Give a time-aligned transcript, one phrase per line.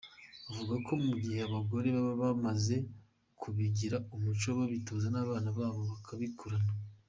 [0.49, 2.75] Avuga ko mu gihe abagore baba bamaze
[3.41, 6.57] kubigira umuco babitoza n’abana babo bakabikura.